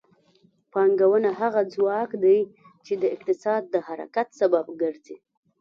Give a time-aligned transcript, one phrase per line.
[0.71, 2.39] پانګونه هغه ځواک دی
[2.85, 5.17] چې د اقتصاد د حرکت سبب ګرځي.